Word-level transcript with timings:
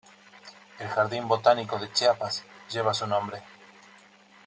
El 0.79 0.87
Jardín 0.87 1.27
Botánico 1.27 1.77
de 1.77 1.91
Chiapas 1.93 2.43
lleva 2.71 2.91
su 2.91 3.05
nombre. 3.05 3.43